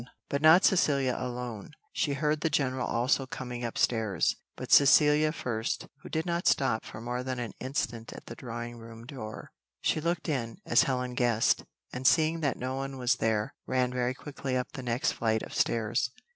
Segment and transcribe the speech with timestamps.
[0.29, 6.09] But not Cecilia alone; she heard the general also coming upstairs, but Cecilia first, who
[6.09, 10.27] did not stop for more than an instant at the drawing room door: she looked
[10.27, 14.71] in, as Helen guessed, and seeing that no one was there, ran very quickly up
[14.71, 16.09] the next flight of stairs.